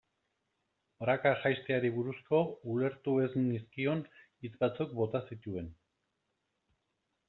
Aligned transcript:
Praka 1.03 1.33
jaisteari 1.43 1.91
buruzko 1.99 2.41
ulertu 2.77 3.15
ez 3.27 3.29
nizkion 3.43 4.05
hitz 4.21 4.55
batzuk 4.67 5.01
bota 5.05 5.27
zituen. 5.33 5.75